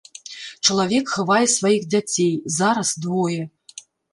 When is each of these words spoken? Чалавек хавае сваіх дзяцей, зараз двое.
Чалавек 0.67 1.05
хавае 1.17 1.43
сваіх 1.57 1.85
дзяцей, 1.91 2.33
зараз 2.59 2.95
двое. 3.05 3.41